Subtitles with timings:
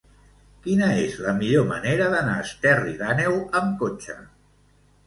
[0.63, 4.23] Quina és la millor manera d'anar a Esterri d'Àneu amb cotxe?